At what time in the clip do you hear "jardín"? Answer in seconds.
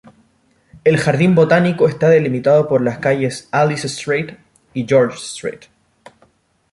0.97-1.35